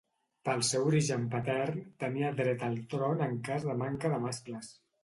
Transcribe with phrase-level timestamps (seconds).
[0.47, 4.79] Pel seu origen patern, tenia dret al tron en cas de manca de mascles.